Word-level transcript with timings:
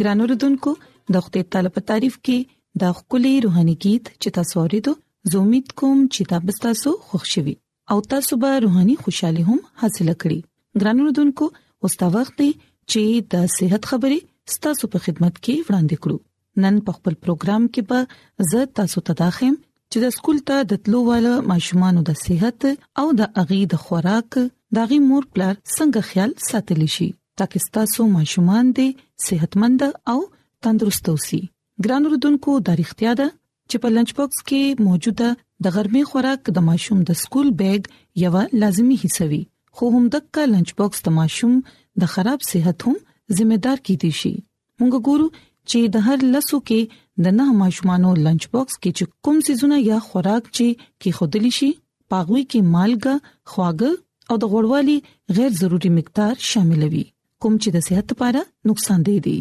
ګران 0.00 0.20
اوردونکو 0.22 0.70
د 1.16 1.24
خپل 1.24 1.42
طالب 1.56 1.76
تعریف 1.92 2.14
کې 2.28 2.38
دا 2.82 2.88
خولي 3.00 3.32
روحاني 3.46 3.74
गीत 3.86 4.08
چې 4.22 4.34
تاسو 4.38 4.54
ورته 4.62 4.94
زه 5.32 5.42
امید 5.48 5.72
کوم 5.82 5.98
چې 6.14 6.28
تاسو 6.32 6.62
تاسو 6.66 6.94
خوشحالي 7.10 7.54
او 7.94 7.98
تاسو 8.14 8.38
به 8.44 8.50
روحاني 8.66 8.96
خوشحالي 9.06 9.42
هم 9.50 9.60
حاصل 9.82 10.08
کړئ 10.22 10.40
ګران 10.82 10.96
اوردونکو 11.02 11.44
اوس 11.88 11.98
تا 12.02 12.08
وخت 12.16 12.34
دی 12.42 12.50
چې 12.58 13.28
د 13.36 13.50
صحت 13.58 13.82
خبرې 13.92 14.18
ستاسو 14.54 14.90
په 14.94 14.98
خدمت 15.06 15.34
کې 15.44 15.66
وړاندې 15.66 15.96
کړو 16.02 16.18
نن 16.64 16.80
په 16.88 16.96
خپل 17.00 17.14
پروګرام 17.26 17.68
کې 17.76 17.90
به 17.92 18.52
زه 18.52 18.66
تاسو 18.80 19.04
ته 19.08 19.18
داخم 19.22 19.52
چې 19.90 19.98
د 20.04 20.14
سکول 20.18 20.38
ته 20.50 20.68
د 20.72 20.80
تلو 20.86 21.02
والو 21.10 21.32
ماشومانو 21.52 22.06
د 22.10 22.20
صحت 22.24 22.68
او 23.02 23.06
د 23.22 23.40
اغي 23.44 23.60
د 23.74 23.84
خوراک 23.86 24.40
د 24.78 24.86
اغي 24.86 25.00
مور 25.10 25.28
پلار 25.34 25.54
څنګه 25.60 26.10
خیال 26.12 26.34
ساتلی 26.50 26.88
شي 26.96 27.10
ترڅو 27.38 27.68
تاسو 27.76 28.02
ماشومان 28.16 28.66
دې 28.76 28.88
صحتمند 29.26 29.80
او 30.12 30.18
تندرست 30.64 31.06
اوسئ 31.12 31.38
ګران 31.84 32.02
وروډونکو 32.06 32.52
د 32.66 32.80
اړتیا 32.80 33.12
ده 33.20 33.26
چې 33.70 33.76
په 33.84 33.88
لنچ 33.94 34.10
باکس 34.18 34.40
کې 34.50 34.62
موجوده 34.88 35.28
د 35.66 35.72
غرمې 35.76 36.02
خوراک 36.10 36.40
د 36.58 36.64
ماشوم 36.68 36.98
د 37.08 37.16
سکول 37.22 37.48
بیگ 37.62 37.82
یو 38.24 38.34
لازمی 38.64 38.96
حصہ 39.04 39.24
وي 39.32 39.40
خو 39.78 39.84
هم 39.94 40.02
دغه 40.14 40.42
لنچ 40.52 40.68
باکس 40.80 40.98
د 41.06 41.16
ماشوم 41.18 41.54
د 42.02 42.12
خراب 42.12 42.40
صحت 42.50 42.78
هم 42.88 42.96
ذمہدار 43.38 43.78
کیدی 43.88 44.10
شي 44.20 44.30
موږ 44.80 44.94
ګورو 45.08 45.26
چې 45.70 45.80
د 45.94 45.96
هر 46.10 46.18
لسو 46.34 46.56
کې 46.70 47.24
د 47.26 47.34
نه 47.38 47.54
ماشومانو 47.62 48.10
لنچ 48.26 48.42
باکس 48.54 48.76
کې 48.82 49.10
کوم 49.30 49.36
سيزونه 49.48 49.80
یا 49.90 49.98
خوراک 50.08 50.42
چې 50.56 50.68
کې 51.00 51.10
خودلی 51.18 51.50
شي 51.58 51.70
پاغوي 52.14 52.42
کې 52.46 52.70
مالګه 52.76 53.34
خواږه 53.54 54.32
او 54.32 54.40
د 54.46 54.54
غوړوالي 54.54 54.96
غیر 55.40 55.52
ضروري 55.62 55.90
مقدار 55.98 56.32
شامل 56.52 56.82
وي 56.94 57.04
کوم 57.42 57.54
چې 57.62 57.68
د 57.76 57.86
صحت 57.88 58.06
لپاره 58.14 58.40
نقصان 58.70 59.00
دی 59.08 59.16
دي 59.26 59.38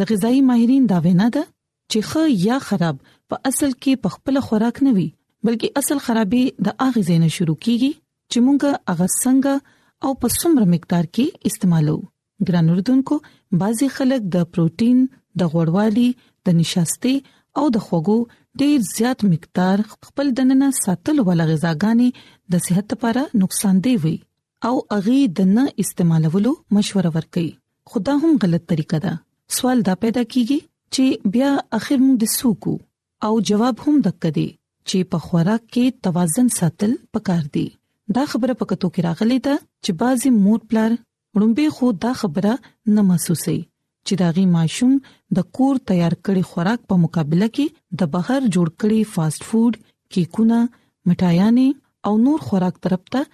د 0.00 0.10
غذایی 0.12 0.40
ماهرین 0.48 0.84
دا 0.92 0.98
وینا 1.04 1.28
ده 1.36 1.44
چې 1.90 1.98
ښه 2.08 2.22
یا 2.48 2.56
خراب 2.66 2.96
په 3.32 3.36
اصل 3.52 3.70
کې 3.82 3.92
په 4.06 4.16
خپل 4.16 4.34
خوراک 4.48 4.76
نه 4.88 4.92
وي 4.98 5.06
بلکې 5.48 5.68
اصل 5.82 5.98
خرابي 6.08 6.42
د 6.68 6.80
اغه 6.88 7.00
زینه 7.10 7.28
شروع 7.36 7.56
کیږي 7.64 7.92
چې 8.30 8.38
مونږه 8.46 8.70
اغه 8.92 9.06
څنګه 9.22 9.52
او 10.08 10.14
په 10.24 10.28
څومره 10.38 10.64
مقدار 10.74 11.04
کې 11.14 11.26
استعمالو 11.52 11.96
ګران 12.48 12.66
اردوونکو 12.74 13.14
بعضي 13.62 13.88
خلک 13.98 14.22
د 14.38 14.48
پروتین 14.56 14.98
د 15.42 15.54
غوړوالي 15.54 16.08
د 16.48 16.58
نشاستي 16.62 17.14
او 17.58 17.64
د 17.76 17.86
خوګو 17.86 18.18
ډیر 18.64 18.76
زیات 18.96 19.20
مقدار 19.32 19.76
خپل 20.06 20.26
دننه 20.40 20.68
ساتل 20.84 21.16
ول 21.28 21.40
غذاګانی 21.50 22.08
د 22.54 22.66
صحت 22.68 22.86
لپاره 22.94 23.22
نقصان 23.42 23.76
دی 23.86 23.94
وي 24.04 24.14
او 24.68 24.76
هغه 24.96 25.16
د 25.38 25.48
نه 25.56 25.64
استعمالولو 25.82 26.52
مشوره 26.76 27.10
ورکړي 27.16 27.50
خدا 27.92 28.14
هم 28.22 28.32
غلط 28.44 28.64
طریقه 28.72 28.98
ده 29.04 29.12
سوال 29.58 29.78
دا 29.88 29.94
پیدا 30.04 30.22
کیږي 30.32 30.58
چې 30.96 31.04
بیا 31.36 31.50
اخر 31.78 31.98
موږ 32.06 32.16
د 32.22 32.26
سوکو 32.38 32.74
او 33.28 33.32
جواب 33.50 33.76
هم 33.86 33.94
دک 34.06 34.22
دی 34.38 34.46
چې 34.88 34.98
په 35.12 35.18
خوراک 35.28 35.62
کې 35.72 35.84
توازن 36.08 36.46
ساتل 36.58 36.92
پکار 37.18 37.44
دی 37.58 37.64
دا 38.18 38.24
خبره 38.34 38.54
پکتو 38.64 38.86
کې 38.94 39.00
راغلی 39.08 39.38
ده 39.46 39.54
چې 39.84 39.90
بعضی 40.02 40.30
مور 40.44 40.60
پلار 40.72 40.90
وړمبه 41.34 41.66
خو 41.78 41.86
دا 42.08 42.12
خبره 42.24 42.54
نه 42.94 43.00
محسوسي 43.12 43.56
چې 44.06 44.14
داغي 44.24 44.46
ماشوم 44.58 44.92
د 45.38 45.50
کور 45.58 45.74
تیار 45.92 46.14
کړي 46.24 46.42
خوراک 46.52 46.80
په 46.92 47.04
مقابله 47.06 47.48
کې 47.56 47.66
د 48.02 48.14
بهر 48.18 48.40
جوړ 48.54 48.68
کړي 48.80 49.00
فاست 49.16 49.40
فود 49.48 49.74
کیکونه 50.14 50.60
مټایانه 51.08 51.68
او 52.08 52.12
نور 52.28 52.38
خوراک 52.48 52.76
ترپته 52.86 53.24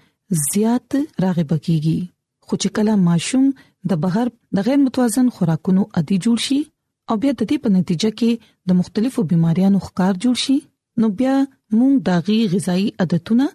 زیات 0.40 0.94
راغب 1.22 1.52
کیږي 1.64 1.98
خو 2.46 2.54
چې 2.64 2.68
کله 2.76 2.92
ماشوم 3.08 3.44
د 3.90 3.98
بهر 4.02 4.26
د 4.58 4.64
غیر 4.68 4.78
متوازن 4.84 5.26
خوراکونو 5.38 5.82
عادي 6.00 6.16
جوړ 6.26 6.38
شي 6.46 6.60
او 7.08 7.14
بیا 7.24 7.32
د 7.36 7.42
دې 7.50 7.56
په 7.66 7.72
نتیجه 7.76 8.10
کې 8.18 8.30
د 8.70 8.78
مختلفو 8.80 9.20
بيماريانو 9.32 9.80
ښکار 9.88 10.14
جوړ 10.26 10.36
شي 10.44 10.56
نو 11.02 11.06
بیا 11.18 11.34
موږ 11.78 11.92
داغي 12.08 12.36
غذایی 12.52 12.86
عادتونه 13.04 13.46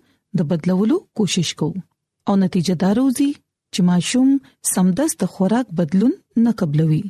د 0.41 0.47
بدلولو 0.51 0.97
کوشش 1.21 1.49
کوو 1.61 1.81
او 2.31 2.35
نتیجه 2.43 2.73
دا 2.85 2.89
راوځي 2.97 3.31
چې 3.73 3.79
ماشوم 3.89 4.29
سمدست 4.73 5.15
د 5.23 5.33
خوراک 5.37 5.67
بدلون 5.81 6.13
نه 6.45 6.51
قبلوي 6.61 7.01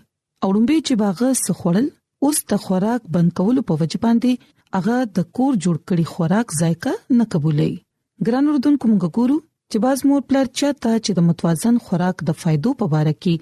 او 0.42 0.48
لومبه 0.56 0.78
چې 0.88 0.94
باغه 1.04 1.30
سخړل 1.46 1.88
اوس 2.30 2.38
د 2.54 2.64
خوراک 2.68 3.02
بند 3.18 3.30
کولو 3.42 3.62
په 3.74 3.80
وجه 3.84 4.00
باندې 4.08 4.32
هغه 4.80 4.96
د 5.20 5.28
کور 5.36 5.52
جوړ 5.68 5.78
کړي 5.88 6.06
خوراک 6.16 6.48
ذایقه 6.62 6.94
نه 7.18 7.26
قبولي 7.38 7.70
ګران 8.26 8.46
اردوونکو 8.52 8.86
موږ 8.94 9.06
ګورو 9.20 9.38
چې 9.72 9.78
باز 9.86 10.00
مور 10.10 10.22
پلار 10.32 10.46
چاته 10.60 10.90
چې 11.06 11.12
د 11.16 11.20
متوازن 11.30 11.76
خوراک 11.86 12.18
د 12.28 12.36
فائدو 12.42 12.72
په 12.84 13.00
اړه 13.02 13.14
کې 13.24 13.34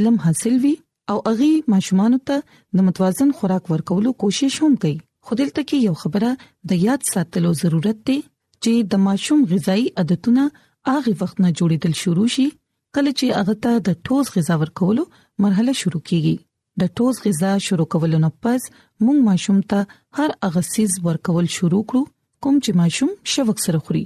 علم 0.00 0.16
حاصل 0.24 0.54
وي 0.64 0.74
او 1.14 1.16
اغي 1.30 1.48
ماشومان 1.74 2.12
ته 2.30 2.36
د 2.80 2.86
متوازن 2.88 3.30
خوراک 3.38 3.64
ورکولو 3.72 4.10
کوشش 4.24 4.54
هم 4.66 4.74
کوي 4.84 4.94
خو 5.28 5.32
دلته 5.40 5.60
کې 5.68 5.78
یو 5.88 5.94
خبره 6.04 6.30
د 6.74 6.84
یاد 6.86 7.00
ساتلو 7.12 7.50
ضرورت 7.62 7.98
دی 8.12 8.18
چې 8.62 8.72
د 8.94 9.04
ماشوم 9.08 9.40
غذایی 9.54 9.84
عادتونه 10.04 10.42
هغه 10.90 11.12
وخت 11.20 11.36
نه 11.44 11.50
جوړېدل 11.58 11.92
شروع 12.04 12.28
شي 12.36 12.46
کله 12.94 13.10
چې 13.18 13.26
هغه 13.42 13.54
ته 13.68 13.72
د 13.90 14.00
ټوز 14.08 14.26
غذا 14.38 14.54
ورکولو 14.64 15.02
مرحله 15.48 15.72
شروع 15.82 16.02
کیږي 16.08 16.36
د 16.80 16.82
ټوز 17.00 17.14
غذا 17.28 17.50
شروع 17.68 17.88
کولو 17.94 18.18
نه 18.28 18.34
پس 18.46 18.62
موږ 19.04 19.18
ماشوم 19.30 19.58
ته 19.70 19.80
هر 20.20 20.30
هغه 20.48 20.62
سیز 20.74 20.92
ورکول 21.12 21.46
شروع 21.60 21.82
کړو 21.90 22.02
کوم 22.42 22.54
چې 22.64 22.72
ماشوم 22.84 23.10
شوق 23.32 23.58
سره 23.68 23.80
خوري 23.86 24.04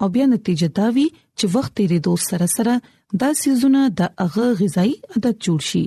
او 0.00 0.06
بیا 0.14 0.26
نتیجه 0.32 0.68
دا 0.78 0.86
وی 0.94 1.04
چې 1.38 1.44
وخت 1.54 1.72
تیرې 1.76 1.98
دو 2.06 2.14
سره 2.28 2.46
سره 2.56 2.72
دا 3.20 3.28
سيزونه 3.42 3.80
د 4.00 4.10
هغه 4.22 4.46
غذایی 4.60 4.92
عادت 5.10 5.36
جوړ 5.46 5.60
شي 5.70 5.84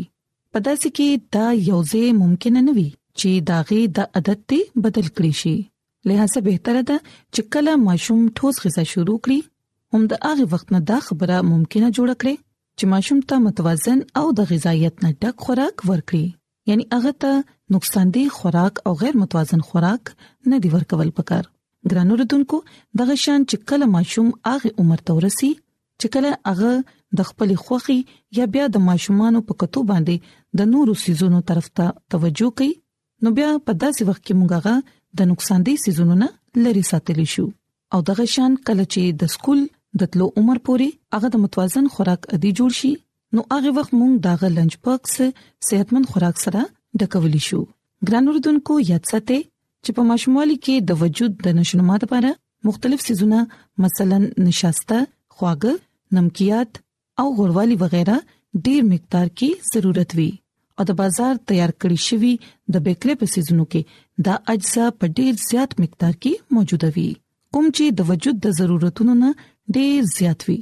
په 0.53 0.59
داسې 0.67 0.88
کې 0.95 1.07
دا 1.38 1.45
یوځې 1.69 2.06
ممکن 2.21 2.56
نه 2.67 2.73
وي 2.77 2.85
چې 3.19 3.29
داغه 3.50 3.79
د 3.97 4.00
عادت 4.19 4.39
ته 4.53 4.59
بدل 4.85 5.07
کړی 5.15 5.33
شي 5.41 5.53
لهڅه 6.07 6.39
بهتره 6.47 6.81
ده 6.91 6.97
چې 7.33 7.41
کله 7.57 7.71
ماشوم 7.88 8.19
ټوس 8.39 8.56
غذا 8.65 8.83
شروع 8.94 9.19
کړي 9.27 9.39
هم 9.95 10.01
د 10.15 10.25
هغه 10.25 10.44
وخت 10.56 10.67
نه 10.77 10.83
دا 10.94 11.00
خبره 11.09 11.38
ممکنه 11.51 11.88
جوړ 11.97 12.09
کړي 12.21 12.35
چې 12.77 12.85
ماشوم 12.95 13.19
ته 13.33 13.41
متوازن 13.45 14.00
او 14.23 14.25
د 14.41 14.51
غذایت 14.56 14.95
نه 15.07 15.13
ډک 15.21 15.35
خوراک 15.47 15.77
ورکړي 15.91 16.25
یعنی 16.73 16.83
هغه 16.97 17.11
ته 17.25 17.33
نقصان 17.77 18.07
دي 18.19 18.23
خوراک 18.41 18.73
او 18.88 18.91
غیر 19.06 19.15
متوازن 19.23 19.61
خوراک 19.71 20.03
نه 20.53 20.57
دی 20.67 20.75
ورکول 20.75 21.09
پکار 21.21 21.45
ګرانو 21.91 22.13
ردوونکو 22.21 22.57
دغه 23.01 23.15
شان 23.23 23.41
چې 23.49 23.55
کله 23.71 23.85
ماشوم 23.95 24.27
هغه 24.47 24.69
عمر 24.83 24.99
تورسي 25.09 25.49
چې 26.01 26.07
کله 26.15 26.29
هغه 26.53 26.71
د 27.19 27.29
خپل 27.29 27.49
خوخي 27.63 27.97
یا 28.39 28.45
بیا 28.55 28.65
د 28.73 28.77
ماشومانو 28.89 29.39
په 29.51 29.59
کتو 29.63 29.79
باندې 29.91 30.15
د 30.61 30.69
نورو 30.73 30.93
سيزونو 31.03 31.39
طرف 31.51 31.67
ته 31.79 31.87
توجه 32.15 32.47
کوي 32.61 32.69
نو 33.25 33.29
بیا 33.37 33.49
په 33.69 33.77
داسې 33.83 34.01
وخت 34.11 34.21
کې 34.25 34.33
موږ 34.39 34.51
هغه 34.57 34.75
د 35.21 35.31
نقصان 35.33 35.59
دي 35.69 35.73
سيزونو 35.85 36.13
نه 36.23 36.29
لري 36.67 36.83
ساتلی 36.91 37.27
شو 37.33 37.45
او 37.97 37.99
دغه 38.09 38.25
شان 38.37 38.51
کله 38.71 38.85
چې 38.93 39.03
د 39.23 39.33
سکول 39.35 39.59
د 40.01 40.11
تلو 40.15 40.27
عمر 40.41 40.57
پوري 40.69 40.87
هغه 41.17 41.27
د 41.35 41.45
متوازن 41.45 41.85
خوراک 41.97 42.21
ادي 42.35 42.51
جوړ 42.59 42.71
شي 42.81 42.91
نو 43.37 43.45
هغه 43.53 43.73
وخت 43.79 43.91
موږ 43.99 44.11
داغه 44.27 44.47
لنج 44.57 44.73
باکس 44.85 45.15
صحتمن 45.69 46.03
خوراک 46.13 46.35
سره 46.47 46.61
ډکولی 47.03 47.41
شو 47.47 47.61
ګرانو 48.07 48.35
ردوونکو 48.35 48.77
یاد 48.91 49.09
ساتئ 49.11 49.39
چې 49.83 49.91
په 49.99 50.03
مشمول 50.11 50.49
کې 50.63 50.75
د 50.89 50.99
وجود 51.03 51.33
د 51.45 51.57
نشنمات 51.59 52.01
لپاره 52.05 52.29
مختلف 52.69 52.99
سيزونه 53.07 53.39
مثلا 53.85 54.17
نشاسته 54.47 54.97
خواږه 55.35 55.73
نمکيات 56.17 56.71
او 57.23 57.27
غوړوالي 57.39 57.75
وغیرہ 57.83 58.17
ډیر 58.67 58.81
مقدار 58.93 59.27
کې 59.37 59.49
ضرورت 59.73 60.09
وي 60.19 60.29
او 60.77 60.83
د 60.89 60.97
بازار 61.01 61.33
تیار 61.51 61.71
کړی 61.81 61.97
شوی 62.07 62.33
د 62.75 62.85
بیکری 62.87 63.13
په 63.21 63.25
سيزونو 63.35 63.65
کې 63.71 63.81
دا 64.29 64.35
اجزا 64.53 64.85
په 64.99 65.05
ډیر 65.19 65.33
زیات 65.49 65.71
مقدار 65.83 66.13
کې 66.23 66.33
موجوده 66.57 66.89
وي 66.97 67.09
کوم 67.53 67.65
چې 67.75 67.85
د 67.99 68.09
وجود 68.09 68.35
د 68.41 68.47
ضرورتونو 68.59 69.13
نه 69.23 69.29
ډیر 69.77 69.99
زیات 70.17 70.41
وي 70.49 70.59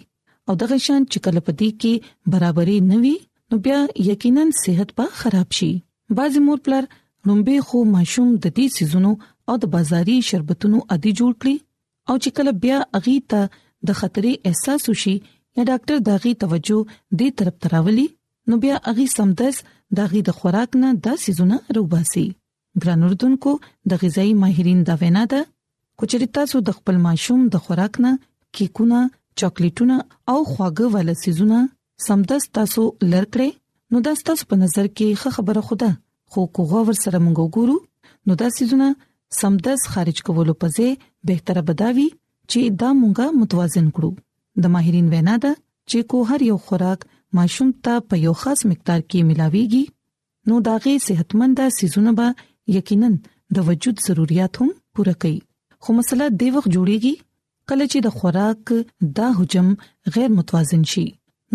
او 0.49 0.53
د 0.61 0.71
غشن 0.73 1.01
چې 1.11 1.19
کله 1.25 1.39
پدې 1.47 1.69
کې 1.81 1.93
برابرۍ 2.35 2.77
نوي 2.93 3.15
نو 3.51 3.55
بیا 3.65 3.79
یقینا 4.11 4.43
صحت 4.63 4.89
په 4.99 5.05
خراب 5.19 5.49
شي 5.57 5.71
بعض 6.17 6.33
مور 6.45 6.57
پلر 6.65 6.83
نومبه 7.27 7.55
خو 7.69 7.77
ماشوم 7.95 8.27
د 8.43 8.51
دې 8.57 8.65
سيزونو 8.77 9.09
او 9.51 9.55
د 9.61 9.69
بازاري 9.73 10.15
شربتونو 10.29 10.77
عادي 10.93 11.11
جوړ 11.19 11.31
کړي 11.41 11.55
او 12.13 12.15
چې 12.23 12.29
کله 12.37 12.51
بیا 12.63 12.77
اغي 12.99 13.15
ته 13.31 13.41
د 13.89 13.97
خطرې 14.01 14.33
احساس 14.51 14.81
وشي 14.91 15.15
یا 15.57 15.63
ډاکټر 15.71 15.97
داغي 16.09 16.33
توجه 16.43 16.79
دې 17.19 17.29
طرف 17.41 17.55
تراولي 17.65 18.05
نو 18.51 18.61
بیا 18.67 18.75
اغي 18.93 19.05
سمدس 19.17 19.55
داغي 20.01 20.21
د 20.29 20.39
خوراک 20.39 20.71
نه 20.85 20.89
د 21.09 21.19
سيزونه 21.25 21.57
روباسي 21.79 22.25
ګران 22.83 22.99
اردوونکو 23.09 23.51
د 23.93 24.03
غذایی 24.05 24.33
ماهرین 24.45 24.79
دا 24.89 24.95
وینا 25.03 25.23
ده 25.35 25.41
کوچری 26.01 26.27
تاسو 26.41 26.55
د 26.67 26.81
خپل 26.81 26.95
ماشوم 27.09 27.39
د 27.53 27.67
خوراک 27.67 27.93
نه 28.07 28.11
کیکونه 28.57 28.99
چاکلیټونه 29.39 29.97
او 30.33 30.37
خواږه 30.51 30.85
ول 30.95 31.09
سيزونه 31.27 31.59
سمدس 32.09 32.43
تاسو 32.61 32.83
لړکړې 33.11 33.49
نو 33.95 34.07
دا 34.07 34.13
تاسو 34.31 34.43
په 34.53 34.65
نظر 34.65 34.85
کې 34.95 35.07
ښه 35.23 35.29
خبره 35.39 35.61
خوده 35.69 35.91
خو 36.31 36.39
کوغه 36.57 36.79
ور 36.87 36.97
سره 37.03 37.17
مونږ 37.25 37.37
وګورو 37.45 37.75
نو 38.29 38.33
دا 38.41 38.47
سيزونه 38.57 38.87
سمدس 39.41 39.81
خارج 39.93 40.17
کولو 40.29 40.53
پځه 40.61 40.87
بهتره 41.31 41.61
بداوي 41.69 42.07
چې 42.51 42.59
دا 42.83 42.89
مونږه 43.01 43.25
متوازن 43.43 43.87
کړو 43.99 44.11
د 44.65 44.73
ماهرین 44.75 45.07
وینا 45.13 45.35
ده 45.45 45.51
چې 45.89 45.97
کو 46.13 46.17
هر 46.31 46.41
یو 46.51 46.57
خوراک 46.69 46.99
ماشوم 47.39 47.69
ته 47.87 47.93
په 48.11 48.15
یو 48.25 48.33
خاص 48.43 48.59
مقدار 48.71 49.01
کې 49.09 49.19
ملاويږي 49.29 49.83
نو 50.51 50.55
داغه 50.67 50.93
صحتمند 51.07 51.57
سيزونه 51.77 52.11
به 52.19 52.27
یقینا 52.75 53.09
د 53.57 53.67
وجود 53.71 53.95
ضرورت 54.07 54.53
هم 54.61 54.69
پوره 54.99 55.15
کوي 55.25 55.37
خو 55.85 55.89
مسله 56.01 56.25
د 56.39 56.41
وخت 56.57 56.69
جوړيږي 56.75 57.13
کله 57.69 57.85
چې 57.91 57.99
د 58.05 58.09
خوراک 58.17 58.63
دا 59.17 59.27
حجم 59.39 59.67
غیر 60.17 60.29
متوازن 60.37 60.83
شي 60.93 61.05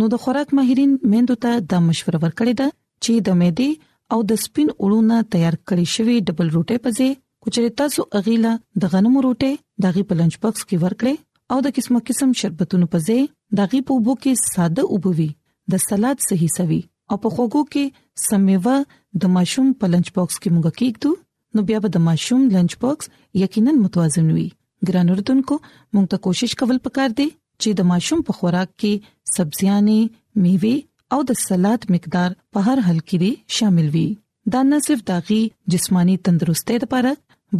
نو 0.00 0.04
د 0.14 0.23
خوراک 0.25 0.49
ماهرین 0.58 0.92
مندو 1.14 1.35
ته 1.46 1.52
د 1.73 1.88
مشوره 1.88 2.18
ورکړی 2.25 2.52
دا 2.61 2.68
چې 3.02 3.12
د 3.28 3.42
معدې 3.42 3.70
او 4.14 4.23
د 4.31 4.40
سپین 4.45 4.69
اړونه 4.85 5.16
تیار 5.35 5.54
کړی 5.71 5.87
شوی 5.97 6.14
ډبل 6.26 6.49
روټه 6.54 6.76
پځې 6.85 7.09
کچې 7.42 7.69
تاسو 7.78 8.00
اغیله 8.19 8.50
د 8.85 8.90
غنمو 8.95 9.23
روټه 9.26 9.50
دغه 9.85 10.02
په 10.11 10.19
لنچ 10.21 10.35
باکس 10.42 10.62
کې 10.69 10.83
ورکړي 10.83 11.14
او 11.54 11.59
د 11.66 11.73
قسمه 11.78 12.00
قسم 12.11 12.35
شربتونو 12.40 12.87
پځې 12.97 13.61
دغه 13.61 13.81
په 13.90 13.97
بو 14.09 14.16
کې 14.19 14.54
ساده 14.54 14.85
وبوي 14.95 15.28
د 15.75 15.83
سلاد 15.87 16.25
صحیح 16.28 16.52
سوي 16.59 16.81
او 17.11 17.16
په 17.25 17.35
خوګو 17.37 17.62
کې 17.75 18.04
سمېوه 18.26 18.76
د 19.25 19.33
ماشوم 19.38 19.73
په 19.85 19.92
لنچ 19.95 20.12
باکس 20.19 20.37
کې 20.42 20.50
موږ 20.54 20.69
کېږو 20.78 21.11
نو 21.57 21.66
بیا 21.71 21.78
به 21.85 21.95
د 21.97 22.04
ماشوم 22.11 22.45
لنچ 22.57 22.76
باکس 22.87 23.12
یقینا 23.47 23.76
متوازن 23.81 24.31
وي 24.37 24.49
ګران 24.90 25.14
اردوونکو 25.16 25.61
موږ 25.95 26.07
ته 26.14 26.25
کوشش 26.28 26.57
کول 26.62 26.85
پکار 26.88 27.19
دي 27.23 27.28
چې 27.33 27.78
د 27.81 27.90
ماشوم 27.95 28.25
په 28.28 28.38
خوراک 28.42 28.71
کې 28.85 29.37
سبزيانې 29.37 30.45
میوه 30.47 30.75
او 31.14 31.16
د 31.28 31.33
سلاد 31.38 31.83
مقدار 31.95 32.31
په 32.57 32.62
هر 32.66 32.81
حل 32.85 33.00
کې 33.11 33.57
شامل 33.57 33.88
وي 33.97 34.04
دا 34.54 34.61
نه 34.69 34.76
صرف 34.87 35.00
داغي 35.11 35.40
جسمانی 35.75 36.14
تندرستۍ 36.28 36.76
لپاره 36.85 37.11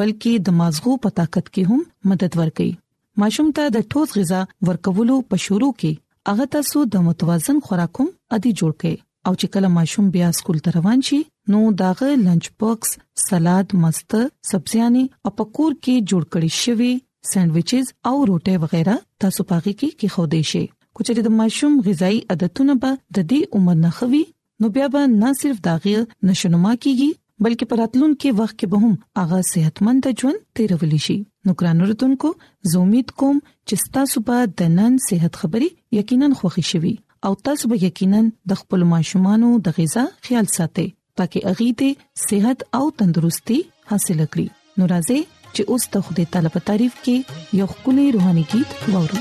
بلکې 0.03 0.45
د 0.47 0.55
مازغو 0.61 0.95
په 1.07 1.15
طاقت 1.21 1.51
کې 1.51 1.75
هم 1.75 1.83
مدد 2.15 2.39
ورکړي 2.41 3.23
ماشوم 3.25 3.51
ته 3.61 3.75
د 3.77 3.83
ټوس 3.95 4.15
غذا 4.21 4.41
ورکولو 4.71 5.19
په 5.33 5.41
شروع 5.49 5.71
کې 5.85 6.33
هغه 6.33 6.47
تاسو 6.57 6.85
د 6.97 7.05
متوازن 7.11 7.61
خوراکوم 7.69 8.11
ادي 8.39 8.55
جوړ 8.63 8.73
کړي 8.83 8.97
او 9.27 9.33
چې 9.41 9.55
کله 9.57 9.73
ماشوم 9.79 10.09
بیا 10.19 10.31
سکول 10.43 10.65
ته 10.69 10.75
روان 10.81 11.05
شي 11.13 11.21
نو 11.57 11.63
داغه 11.87 12.11
لنچ 12.27 12.51
باکس 12.65 12.97
سلاد 13.29 13.79
مست 13.87 14.19
سبزياني 14.53 15.05
او 15.13 15.31
پکور 15.43 15.79
کې 15.81 16.11
جوړ 16.13 16.35
کړي 16.35 16.63
شوی 16.63 16.93
سینډویچز 17.33 17.95
او 18.11 18.17
روټه 18.33 18.63
وغیرہ 18.67 19.01
تاسو 19.25 19.51
پاږی 19.51 19.83
کې 19.83 19.99
کې 20.03 20.19
خوده 20.19 20.43
شي 20.55 20.65
کچري 20.99 21.23
د 21.27 21.35
ماشوم 21.41 21.73
غذایی 21.89 22.21
عادتونه 22.35 22.73
به 22.85 22.91
د 23.19 23.27
دې 23.31 23.41
عمر 23.59 23.77
نه 23.85 23.91
خوي 23.99 24.23
نو 24.63 24.67
بیا 24.77 24.87
به 24.95 25.01
نه 25.21 25.31
صرف 25.43 25.59
داغیر 25.69 26.01
نشونما 26.29 26.73
کیږي 26.85 27.11
بلکې 27.45 27.65
پراتلون 27.71 28.13
کې 28.21 28.31
وخت 28.41 28.57
کې 28.61 28.67
به 28.71 28.79
هم 28.85 28.95
هغه 29.19 29.39
صحتمند 29.53 30.03
ژوند 30.23 30.39
تیرول 30.61 30.93
شي 31.07 31.17
نو 31.45 31.51
ګرانو 31.59 31.83
رتونکو 31.93 32.29
زه 32.73 32.77
امید 32.85 33.09
کوم 33.23 33.37
چې 33.69 33.75
تاسو 33.99 34.19
به 34.29 34.39
د 34.63 34.73
نن 34.81 34.93
صحت 35.09 35.33
خبري 35.45 35.69
یقینا 36.01 36.27
خوښی 36.39 36.65
شوي 36.73 36.95
او 37.29 37.33
تاسو 37.51 37.65
به 37.73 37.77
یقینا 37.87 38.21
د 38.53 38.63
خپل 38.63 38.81
ماشومانو 38.95 39.49
د 39.69 39.79
غذا 39.81 40.05
خیال 40.29 40.47
ساتئ 40.57 40.89
ترڅو 41.21 41.39
اغي 41.55 41.71
ته 41.79 41.89
صحت 42.29 42.59
او 42.79 42.85
تندرستي 43.03 43.59
حاصل 43.95 44.19
کړئ 44.33 44.47
نو 44.83 44.93
راځي 44.93 45.21
چې 45.55 45.63
اوس 45.75 45.85
د 45.97 46.07
خوده 46.07 46.25
طلب 46.39 46.55
تعریف 46.71 46.95
کې 47.05 47.17
یو 47.63 47.67
خولي 47.75 48.07
روحاني 48.19 48.45
गीत 48.53 48.71
وورو 48.95 49.21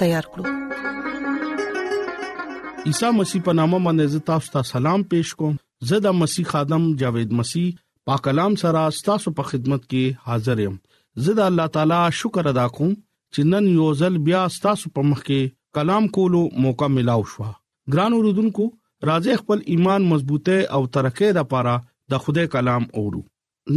تیار 0.00 0.26
کړو 0.34 0.56
عیسی 2.88 3.10
مسیح 3.16 3.42
په 3.48 3.54
نامه 3.60 3.78
باندې 3.84 4.12
زه 4.16 4.20
تاسو 4.32 4.52
ته 4.56 4.68
سلام 4.72 5.04
پېښ 5.12 5.42
کوم 5.42 5.56
زه 5.90 6.02
د 6.06 6.16
مسیح 6.22 6.46
خادم 6.54 6.86
جاوید 7.02 7.32
مسیح 7.40 7.70
پاک 8.10 8.22
کلام 8.28 8.56
سره 8.64 8.84
تاسو 9.10 9.32
په 9.40 9.50
خدمت 9.52 9.86
کې 9.86 10.30
حاضر 10.30 10.62
یم 10.66 10.76
زه 11.26 11.36
د 11.40 11.48
الله 11.52 11.74
تعالی 11.76 12.00
شکر 12.20 12.50
ادا 12.54 12.66
کوم 12.78 12.92
چې 12.98 13.54
نن 13.54 13.70
یو 13.78 13.88
ځل 14.02 14.20
بیا 14.30 14.42
تاسو 14.68 14.92
په 14.98 15.08
مخ 15.12 15.24
کې 15.28 15.52
کلام 15.80 16.08
کولو 16.18 16.42
موقع 16.66 16.90
ملاو 16.98 17.24
شو 17.32 17.48
ګران 17.96 18.18
اوردونکو 18.18 18.68
راځي 19.08 19.40
خپل 19.42 19.60
ایمان 19.74 20.06
مضبوطه 20.12 20.60
او 20.78 20.80
ترقه 20.98 21.32
لپاره 21.40 21.74
د 22.14 22.22
خدای 22.26 22.52
کلام 22.54 22.86
اورو 23.00 23.22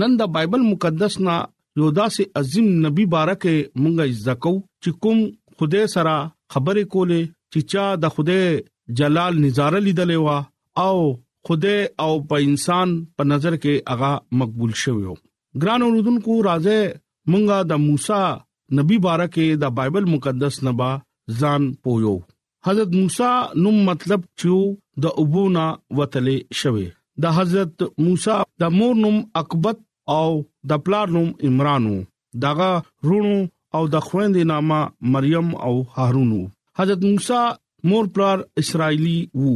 نن 0.03 0.13
د 0.21 0.29
بایبل 0.37 0.65
مقدس 0.69 1.17
نا 1.27 1.35
یو 1.81 1.89
داسې 1.97 2.41
عظیم 2.43 2.71
نبی 2.85 3.05
بارکه 3.13 3.55
مونږه 3.55 4.25
ځکو 4.29 4.55
چې 4.59 5.03
کوم 5.05 5.19
خدای 5.61 5.87
سره 5.95 6.17
خبرې 6.53 6.83
کولې 6.93 7.21
چې 7.51 7.59
چا 7.71 7.85
د 8.03 8.13
خدای 8.15 8.45
جلال 9.01 9.33
نظاره 9.45 9.79
لیدلې 9.87 10.17
وا 10.27 10.37
او 10.85 10.95
خدای 11.49 11.75
او 12.05 12.13
په 12.31 12.35
انسان 12.47 12.87
په 13.17 13.23
نظر 13.31 13.53
کې 13.63 13.73
هغه 13.91 14.11
مقبول 14.43 14.71
شوی 14.85 15.05
ګران 15.61 15.81
اوردونکو 15.89 16.33
راځه 16.47 16.77
مونږه 17.31 17.57
د 17.69 17.71
موسی 17.87 18.25
نبی 18.79 18.97
بارکه 19.05 19.45
د 19.65 19.77
بایبل 19.81 20.05
مقدس 20.15 20.55
نبا 20.69 20.89
ځان 21.43 21.61
پویو 21.83 22.15
حضرت 22.69 22.89
موسی 22.99 23.31
نو 23.65 23.69
مطلب 23.91 24.21
چې 24.39 24.53
د 25.07 25.15
ابونا 25.25 25.65
وتلې 25.99 26.37
شوی 26.63 26.87
د 27.25 27.39
حضرت 27.39 27.71
موسی 28.07 28.37
د 28.65 28.77
مور 28.81 28.93
نوم 29.05 29.17
عقبت 29.43 29.77
او 30.19 30.27
د 30.73 30.85
پلار 30.85 31.05
نوم 31.17 31.29
عمرانو 31.49 31.95
داغه 32.45 32.71
رونو 33.09 33.35
او 33.79 33.83
د 33.93 34.03
خويندې 34.05 34.43
نامه 34.51 34.79
مریم 35.15 35.49
او 35.67 35.73
هارون 35.97 36.29
وو 36.37 36.45
حضرت 36.79 37.01
موسی 37.09 37.41
مور 37.91 38.05
پلار 38.15 38.37
اسرایلی 38.61 39.17
وو 39.43 39.53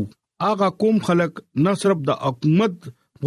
اغه 0.50 0.70
قوم 0.84 0.98
خلق 1.08 1.34
نه 1.66 1.74
صرف 1.84 2.00
د 2.10 2.20
حکومت 2.28 2.76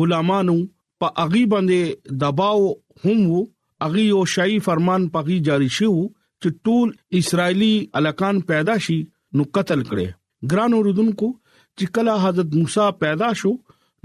غلامانو 0.00 0.56
په 1.02 1.10
اغي 1.24 1.42
باندې 1.54 2.16
دباو 2.22 2.62
هم 3.04 3.20
وو 3.32 3.42
اغي 3.88 4.04
او 4.20 4.22
شای 4.36 4.56
فرمان 4.68 5.06
پغي 5.16 5.36
جاری 5.50 5.68
شو 5.80 5.90
چې 5.90 6.64
ټول 6.68 7.20
اسرایلی 7.20 7.72
الکان 8.00 8.40
پیدا 8.52 8.76
شي 8.88 8.98
نو 9.40 9.46
قتل 9.58 9.80
کړي 9.90 10.54
ګران 10.54 10.78
اوردونکو 10.78 11.30
چې 11.78 11.94
کله 11.98 12.16
حضرت 12.26 12.56
موسی 12.62 12.88
پیدا 13.06 13.30
شو 13.42 13.52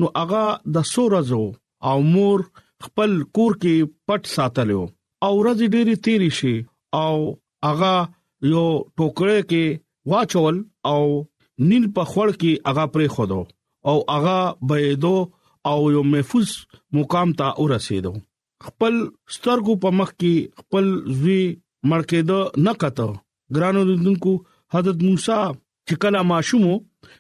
نو 0.02 0.10
اغا 0.26 0.44
د 0.76 0.86
سورزو 0.94 1.44
او 1.92 1.96
مور 2.14 2.44
خپل 2.86 3.18
کور 3.40 3.58
کې 3.64 3.96
پټ 4.12 4.30
ساتلو 4.38 4.82
او 4.84 5.32
ورځ 5.38 5.74
ډېری 5.76 6.06
تیری 6.08 6.30
شي 6.42 6.56
او 7.02 7.16
هغه 7.68 7.94
یو 8.54 8.66
ټوکره 8.98 9.38
کې 9.50 9.66
واچول 10.12 10.56
او 10.92 11.02
نیل 11.70 11.86
په 11.96 12.04
خړ 12.12 12.28
کې 12.42 12.52
هغه 12.70 12.86
پرې 12.94 13.08
خودو 13.16 13.40
او 13.90 13.98
هغه 14.14 14.38
بيدو 14.70 15.18
او 15.70 15.80
یو 15.96 16.02
محفوظ 16.14 16.50
مقام 16.98 17.30
ته 17.40 17.48
ورسېدو 17.64 18.14
خپل 18.66 18.94
سترګو 19.36 19.74
په 19.84 19.90
مخ 20.00 20.10
کې 20.22 20.36
خپل 20.60 20.86
زوی 21.22 21.44
مرکېدو 21.90 22.40
نه 22.68 22.74
کته 22.84 23.08
ګرانو 23.56 23.82
دونکو 24.08 24.32
حضرت 24.76 24.98
موسی 25.08 25.40
چې 25.88 25.94
کله 26.06 26.20
ماشومو 26.34 26.74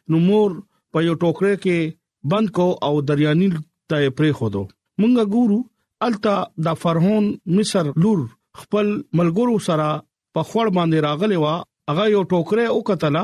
نو 0.09 0.21
مور 0.29 0.51
په 0.93 1.05
یو 1.07 1.15
ټوکره 1.23 1.53
کې 1.63 1.99
بند 2.31 2.53
کو 2.57 2.67
او 2.87 2.93
دریانیل 3.09 3.55
ته 3.89 3.97
پرې 4.17 4.37
خودو 4.39 4.61
مونږ 4.99 5.35
ګورو 5.35 5.59
التا 6.07 6.35
د 6.65 6.79
فرعون 6.83 7.27
مصر 7.57 7.89
لور 8.05 8.23
خپل 8.61 8.87
ملګرو 9.19 9.57
سره 9.67 9.89
په 10.37 10.41
خور 10.49 10.67
باندې 10.77 10.97
راغلی 11.07 11.37
و 11.43 11.51
هغه 11.89 12.03
یو 12.15 12.23
ټوکره 12.33 12.65
او 12.73 12.79
قتل 12.89 13.15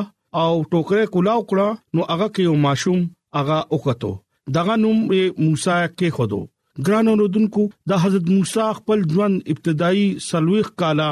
او 0.44 0.52
ټوکره 0.72 1.04
کلاو 1.16 1.44
کړه 1.50 1.68
نو 1.96 2.02
هغه 2.12 2.28
کې 2.34 2.44
یو 2.50 2.56
ماشوم 2.68 3.00
هغه 3.40 3.58
وکتو 3.78 4.12
دغه 4.60 4.74
نوم 4.86 4.98
موسی 5.46 5.82
کې 5.98 6.08
خدو 6.18 6.42
ګرانو 6.88 7.14
رودونکو 7.22 7.64
د 7.92 8.02
حضرت 8.04 8.26
موسی 8.34 8.66
خپل 8.80 9.00
ژوند 9.14 9.36
ابتدایي 9.54 10.08
سلويخ 10.30 10.72
کالا 10.84 11.10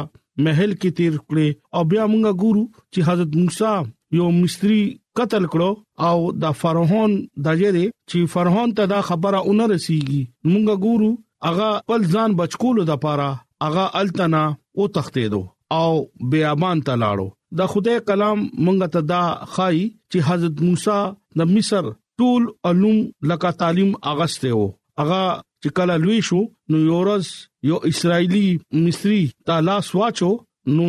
محل 0.47 0.71
کې 0.81 0.89
تیر 1.00 1.13
کړ 1.27 1.39
او 1.79 1.83
بیا 1.93 2.03
موږ 2.13 2.27
ګورو 2.41 2.63
چې 2.93 3.00
حضرت 3.09 3.31
موسی 3.41 3.75
یو 4.19 4.27
مصری 4.41 4.79
قتل 5.19 5.43
کړو 5.51 5.69
او 6.12 6.17
د 6.43 6.59
فرعون 6.62 7.12
دجره 7.45 7.83
چې 8.09 8.19
فرعون 8.36 8.69
ته 8.79 8.83
دا 8.93 9.00
خبره 9.09 9.39
اونر 9.47 9.69
رسیږي 9.75 10.21
موږ 10.51 10.65
ګورو 10.86 11.12
اغه 11.50 11.69
خپل 11.81 12.01
ځان 12.15 12.29
بچکولو 12.41 12.81
د 12.91 13.03
پاره 13.07 13.31
اغا 13.62 13.90
التنا 14.02 14.56
او 14.78 14.88
تختیدو 14.96 15.46
او 15.72 15.96
بیابان 16.32 16.78
ته 16.86 16.94
لاړو 17.02 17.28
دا 17.58 17.66
خدای 17.72 17.98
کلام 18.08 18.40
مونږ 18.66 18.78
ته 18.96 19.02
دا 19.12 19.22
خای 19.56 19.78
چې 20.12 20.18
حضرت 20.28 20.56
موسی 20.66 21.02
د 21.40 21.52
مصر 21.56 21.84
ټول 22.22 22.44
علوم 22.70 22.98
لکه 23.32 23.50
تعلیم 23.63 23.91
اغسته 24.12 24.50
وو 24.60 24.67
اغا 25.06 25.24
چې 25.62 25.70
کله 25.80 25.96
لوی 26.04 26.20
شو 26.30 26.39
نو 26.70 26.78
یورس 26.91 27.28
یو 27.70 27.76
اسرایلی 27.91 28.48
مصری 28.86 29.20
تعالی 29.50 29.76
سواچو 29.89 30.32
نو 30.76 30.88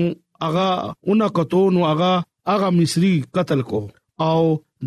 اغا 0.49 0.71
اونہ 1.11 1.27
کتو 1.39 1.63
نو 1.77 1.81
اغا 1.93 2.13
اغا 2.55 2.69
مصری 2.81 3.13
قتل 3.39 3.61
کو 3.73 3.81
او 4.29 4.39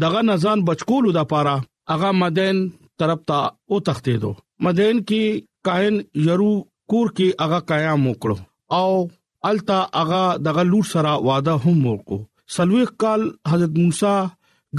دغه 0.03 0.19
نزان 0.29 0.59
بچکول 0.69 1.03
د 1.19 1.29
پاره 1.33 1.55
اغا 1.95 2.09
مدین 2.23 2.57
طرف 3.03 3.19
ته 3.31 3.39
او 3.69 3.75
تختیدو 3.89 4.31
مدین 4.67 4.95
کې 5.07 5.23
کائن 5.69 5.95
یرو 6.29 6.51
کور 6.91 7.09
کې 7.17 7.43
هغه 7.43 7.65
قیام 7.71 8.01
وکړو 8.07 8.35
او 8.83 9.03
التا 9.49 9.77
هغه 9.97 10.21
دغه 10.47 10.63
لور 10.71 10.87
سره 10.95 11.11
واده 11.27 11.53
هم 11.65 11.77
وکړو 11.89 12.17
سلويخ 12.55 12.89
کال 13.03 13.21
حضرت 13.51 13.77
موسی 13.83 14.15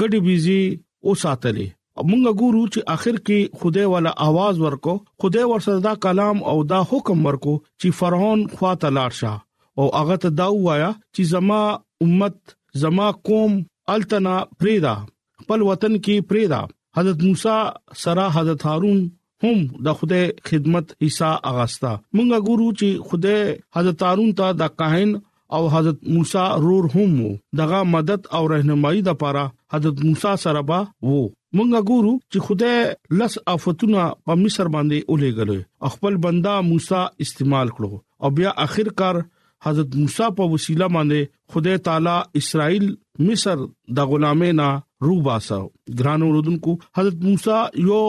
ګډي 0.00 0.18
بيزي 0.26 0.58
او 0.74 1.14
ساتلې 1.22 2.08
مونږ 2.08 2.36
ګورو 2.42 2.62
چې 2.72 2.80
اخر 2.96 3.16
کې 3.28 3.62
خدای 3.62 3.86
والا 3.92 4.12
आवाज 4.26 4.54
ورکو 4.66 4.94
خدای 5.24 5.46
ورسره 5.52 5.78
دا 5.86 5.94
کلام 6.04 6.44
او 6.52 6.56
دا 6.74 6.82
حکم 6.92 7.24
ورکو 7.28 7.54
چې 7.80 7.96
فرعون 8.02 8.44
خواته 8.56 8.92
لاړ 8.98 9.18
شه 9.20 9.32
او 9.80 9.88
هغه 9.98 10.20
ته 10.26 10.36
دا 10.42 10.50
وایا 10.68 10.90
چې 10.98 11.30
زما 11.32 11.62
امت 12.08 12.56
زما 12.84 13.08
قوم 13.30 13.58
التنا 13.96 14.36
پریدا 14.60 14.94
خپل 15.42 15.66
وطن 15.70 15.98
کې 16.04 16.28
پریدا 16.32 16.62
حضرت 17.00 17.26
موسی 17.26 17.58
سره 18.04 18.28
حضرت 18.38 18.66
هارون 18.70 19.00
هم 19.44 19.62
د 19.86 19.96
خوده 20.00 20.20
خدمت 20.48 20.92
حصہ 21.04 21.28
اغاستا 21.50 21.90
مونږه 22.16 22.48
ګورو 22.48 22.66
چې 22.80 23.08
خوده 23.10 23.78
حضرت 23.78 24.04
هارون 24.08 24.32
ته 24.40 24.58
د 24.60 24.72
کاهن 24.82 25.14
او 25.58 25.62
حضرت 25.72 26.04
موسی 26.16 26.44
رور 26.66 26.86
هم 26.92 27.16
دغه 27.60 27.80
مدد 27.94 28.28
او 28.38 28.42
رهنمایي 28.54 29.02
د 29.08 29.16
پاره 29.24 29.42
حضرت 29.76 30.04
موسی 30.10 30.34
سره 30.44 30.62
با 30.70 30.78
وو 31.08 31.16
مونږ 31.58 31.90
ګورو 31.90 32.14
چې 32.20 32.46
خدای 32.46 33.18
لس 33.22 33.38
آفاتونه 33.54 34.06
په 34.30 34.38
مصر 34.44 34.72
باندې 34.76 35.10
اولېګل 35.10 35.92
خپل 35.96 36.20
بندا 36.28 36.54
موسی 36.70 37.02
استعمال 37.26 37.74
کړو 37.78 38.02
او 38.26 38.34
بیا 38.38 38.54
اخر 38.66 38.92
کار 39.02 39.20
حضرت 39.68 39.98
موسی 40.02 40.30
په 40.40 40.48
وسیله 40.54 40.90
باندې 40.98 41.56
خدای 41.56 41.82
تعالی 41.90 42.16
اسرائیل 42.44 42.88
مصر 43.30 43.66
د 44.00 44.14
غلامه 44.14 44.52
نه 44.62 44.70
روباسو 45.10 45.60
ګرانو 46.00 46.32
رودونکو 46.38 46.78
حضرت 47.00 47.20
موسی 47.30 47.62
یو 47.90 48.02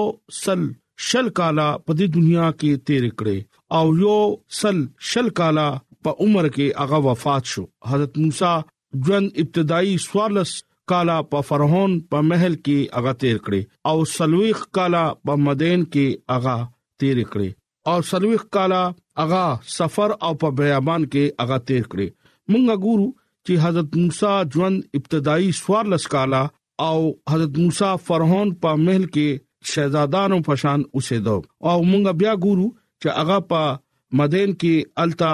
سل 0.44 0.66
شل 1.08 1.30
کالا 1.40 1.68
په 1.86 1.92
دې 2.00 2.06
دنیا 2.18 2.48
کې 2.60 2.72
تیر 2.88 3.06
کړې 3.20 3.38
او 3.78 3.86
یو 4.02 4.18
سل 4.60 4.78
شل 5.12 5.28
کالا 5.40 5.68
په 6.08 6.12
عمر 6.26 6.46
کې 6.56 6.68
هغه 6.84 6.98
وفات 7.08 7.44
شو 7.54 7.64
حضرت 7.92 8.14
موسی 8.24 8.56
ژوند 9.06 9.28
ابتدایي 9.44 9.96
سوالس 10.08 10.52
کالا 10.92 11.18
په 11.34 11.40
فرعون 11.50 11.92
په 12.14 12.18
محل 12.30 12.56
کې 12.66 12.80
هغه 13.00 13.12
تیر 13.24 13.38
کړې 13.46 13.62
او 13.92 13.98
سلويخ 14.16 14.58
کالا 14.80 15.04
په 15.28 15.34
مدین 15.48 15.80
کې 15.94 16.08
هغه 16.34 16.56
تیر 17.04 17.18
کړې 17.32 17.50
او 17.94 17.98
سلويخ 18.12 18.42
کالا 18.58 18.84
هغه 19.22 19.44
سفر 19.78 20.10
او 20.28 20.32
په 20.44 20.48
بیابان 20.60 21.02
کې 21.12 21.24
هغه 21.46 21.58
تیر 21.70 21.84
کړې 21.92 22.08
مونږه 22.52 22.76
ګورو 22.86 23.08
چې 23.46 23.54
حضرت 23.68 23.90
موسی 24.02 24.36
ژوند 24.58 24.78
ابتدایي 25.02 25.50
سوالس 25.64 26.04
کالا 26.18 26.44
او 26.90 26.98
حضرت 27.32 27.54
موسی 27.64 27.92
فرعون 28.12 28.48
په 28.66 28.82
محل 28.86 29.06
کې 29.16 29.30
شهزادانو 29.72 30.38
پشان 30.48 30.80
اوسېدو 30.96 31.36
او 31.70 31.78
مونږ 31.92 32.06
بیا 32.24 32.34
ګورو 32.46 32.68
چې 33.02 33.08
هغه 33.20 33.38
په 33.52 33.62
مدین 34.22 34.52
کې 34.64 35.06
التا 35.06 35.34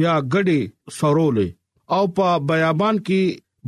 بیا 0.00 0.14
غړې 0.32 0.60
سورولې 0.98 1.48
او 1.98 2.02
په 2.18 2.28
بیابان 2.50 2.96
کې 3.06 3.22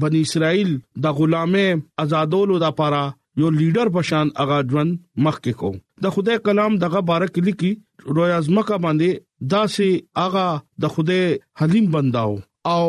بنی 0.04 0.20
اسرائیل 0.26 0.70
د 1.06 1.18
غلامه 1.20 1.66
آزادولو 2.06 2.58
د 2.64 2.76
پاره 2.82 3.04
یو 3.42 3.50
لیډر 3.60 3.88
پشان 3.96 4.26
هغه 4.42 4.58
ژوند 4.74 4.98
مخ 5.26 5.36
کې 5.40 5.62
کو 5.62 5.72
د 6.06 6.14
خدای 6.16 6.38
کلام 6.48 6.72
دغه 6.84 7.02
بارک 7.12 7.38
لیکي 7.48 7.72
رویازمکه 8.16 8.76
باندې 8.84 9.26
دا 9.54 9.62
سي 9.78 9.88
هغه 10.22 10.46
د 10.84 10.94
خدای 10.96 11.26
حلیم 11.62 11.86
بنداو 11.96 12.34
او 12.74 12.84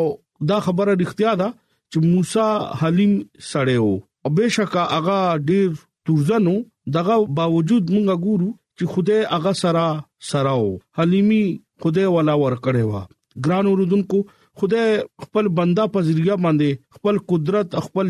دا 0.52 0.58
خبره 0.66 0.94
اړتیا 0.94 1.34
ده 1.42 1.48
چې 1.56 2.04
موسی 2.08 2.78
حلیم 2.82 3.14
سړیو 3.50 3.90
او 4.26 4.34
بهشکه 4.38 4.86
هغه 4.96 5.20
ډیر 5.50 5.68
تورزنو 6.08 6.54
دغه 6.96 7.14
باوجود 7.40 7.84
مونږه 7.92 8.14
ګورو 8.26 8.48
چې 8.76 8.84
خوده 8.94 9.16
هغه 9.32 9.52
سرا 9.62 9.86
سراو 10.28 10.70
حلیمی 10.98 11.42
خوده 11.82 12.04
ولا 12.14 12.34
ور 12.42 12.54
کړې 12.64 12.84
وا 12.92 13.02
ګران 13.46 13.66
اوردونکو 13.72 14.18
خوده 14.60 14.80
خپل 15.24 15.44
بندا 15.60 15.84
په 15.96 16.00
ذریعہ 16.08 16.36
باندې 16.46 16.68
خپل 16.98 17.16
قدرت 17.34 17.70
خپل 17.88 18.06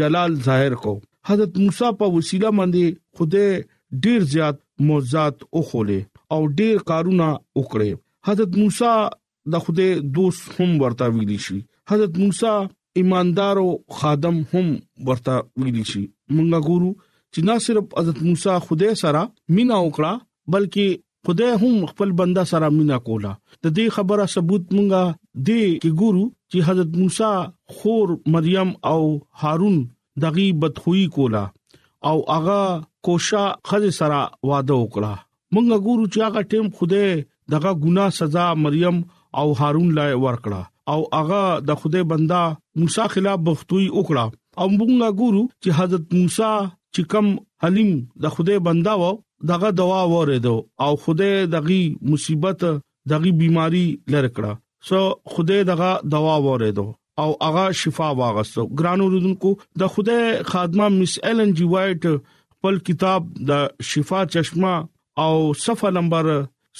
جلال 0.00 0.32
ظاهر 0.48 0.74
کو 0.84 0.94
حضرت 1.30 1.56
موسی 1.64 1.92
په 2.02 2.12
وسیله 2.16 2.50
باندې 2.60 2.98
خوده 3.18 4.04
ډیر 4.06 4.26
زیات 4.34 4.60
معجزات 4.90 5.42
او 5.54 5.62
خوله 5.70 5.98
او 6.36 6.40
ډیر 6.60 6.82
کارونه 6.92 7.30
وکړي 7.60 8.04
حضرت 8.30 8.58
موسی 8.62 8.94
د 9.52 9.64
خوده 9.66 9.88
دوست 10.18 10.60
هم 10.60 10.76
ورتا 10.84 11.08
ویلی 11.16 11.38
شي 11.48 11.58
حضرت 11.92 12.18
موسی 12.24 12.54
ایماندار 13.00 13.56
او 13.64 13.68
خادم 14.00 14.40
هم 14.54 14.66
ورتا 15.10 15.36
ویلی 15.64 15.84
شي 15.92 16.04
مونږه 16.04 16.68
ګورو 16.68 16.90
چې 17.34 17.40
نه 17.48 17.54
صرف 17.64 17.84
حضرت 17.98 18.18
موسی 18.26 18.54
خدای 18.66 18.92
سره 19.02 19.22
مینا 19.56 19.78
وکړه 19.86 20.12
بلکې 20.52 20.86
خدای 21.26 21.52
هم 21.62 21.74
خپل 21.90 22.08
بندا 22.20 22.44
سره 22.52 22.66
مینا 22.78 22.98
کولا 23.08 23.30
د 23.54 23.64
دې 23.76 23.86
خبره 23.96 24.26
ثبوت 24.34 24.62
مونږه 24.74 25.02
دی 25.48 25.60
چې 25.82 25.90
ګورو 26.00 26.24
چې 26.50 26.58
حضرت 26.66 26.90
موسی 27.00 27.34
خور 27.78 28.06
مریم 28.36 28.70
او 28.92 29.00
هارون 29.42 29.76
دغي 30.24 30.46
بدخوئی 30.64 31.04
کولا 31.18 31.44
او 32.12 32.16
اغا 32.38 32.60
کوشا 33.08 33.44
خځه 33.68 33.90
سره 34.00 34.18
واده 34.48 34.74
وکړه 34.82 35.12
مونږه 35.54 35.76
ګورو 35.86 36.04
چې 36.12 36.18
هغه 36.26 36.40
ټیم 36.50 36.66
خدای 36.76 37.10
دغه 37.56 37.70
ګنا 37.86 38.06
سزا 38.18 38.46
مریم 38.64 38.96
او 39.44 39.46
هارون 39.62 39.88
لای 40.00 40.14
ورکړه 40.24 40.62
او 40.92 41.00
اغا 41.22 41.40
د 41.70 41.80
خدای 41.80 42.04
بندا 42.12 42.42
موسی 42.82 43.06
خلاف 43.16 43.38
بختوی 43.48 43.86
وکړه 43.96 44.24
او 44.60 44.66
مونږه 44.78 45.08
ګورو 45.22 45.42
چې 45.62 45.70
حضرت 45.80 46.06
موسی 46.20 46.52
چې 46.94 47.00
کم 47.12 47.26
حلیم 47.62 47.90
د 48.22 48.32
خوده 48.36 48.54
بندا 48.68 48.94
و 49.02 49.06
دغه 49.50 49.68
دوا 49.80 50.00
وریدو 50.12 50.56
او 50.84 50.92
خوده 51.02 51.28
دغه 51.54 51.78
مصیبت 52.10 52.60
دغه 53.12 53.30
بیماری 53.42 53.86
لره 54.12 54.30
کړه 54.36 54.52
سو 54.88 55.00
خوده 55.34 55.56
دغه 55.70 55.90
دوا 56.14 56.34
وریدو 56.46 56.86
او 57.22 57.28
هغه 57.46 57.64
شفا 57.82 58.08
واغستو 58.22 58.62
ګرانو 58.78 59.06
رودونکو 59.14 59.50
د 59.80 59.92
خوده 59.94 60.16
خادمه 60.50 60.86
مس 60.98 61.12
ال 61.30 61.38
ان 61.46 61.50
جی 61.60 61.66
وایټ 61.74 62.02
خپل 62.54 62.74
کتاب 62.90 63.20
د 63.50 63.88
شفا 63.90 64.20
چشمه 64.34 64.74
او 65.24 65.32
صفه 65.66 65.88
نمبر 65.98 66.26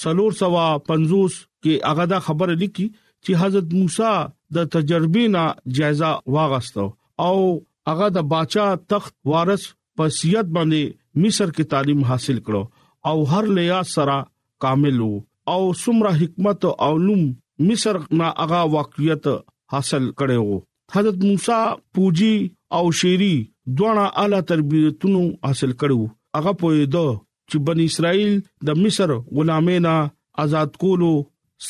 350 0.06 0.52
کې 0.90 1.74
هغه 1.90 2.04
دا 2.12 2.18
خبره 2.28 2.54
لیکي 2.64 2.86
چې 3.24 3.32
حضرت 3.44 3.66
موسی 3.80 4.14
د 4.56 4.70
تجربې 4.74 5.24
نه 5.36 5.44
جایزه 5.78 6.10
واغستو 6.38 6.86
او 7.26 7.34
هغه 7.88 8.06
د 8.16 8.32
باچا 8.32 8.66
تخت 8.92 9.14
وارث 9.32 9.64
په 10.00 10.06
سیادت 10.18 10.48
باندې 10.56 10.82
مصر 11.22 11.48
کې 11.56 11.64
تعلیم 11.72 12.00
حاصل 12.10 12.36
کړو 12.46 12.62
او 13.08 13.16
هر 13.30 13.44
لحاظ 13.56 13.86
سره 13.96 14.16
کامل 14.64 14.96
وو 15.02 15.16
او 15.54 15.60
سمره 15.82 16.12
حکمت 16.20 16.60
او 16.70 16.86
علوم 16.96 17.24
مصر 17.70 17.94
نا 18.20 18.28
هغه 18.40 18.60
واقعیت 18.74 19.26
حاصل 19.74 20.04
کړو 20.22 20.56
حضرت 20.94 21.18
موسی 21.28 21.58
پوجي 21.98 22.34
او 22.78 22.80
شيري 23.00 23.34
دوه 23.82 24.04
اعلی 24.22 24.40
تربیتونو 24.52 25.20
حاصل 25.48 25.72
کړو 25.84 26.00
هغه 26.40 26.52
پوهیدو 26.64 27.04
چې 27.50 27.66
بن 27.68 27.84
اسرائیل 27.88 28.32
د 28.70 28.78
مصر 28.86 29.14
غلامینا 29.40 29.94
آزاد 30.46 30.80
کولو 30.86 31.12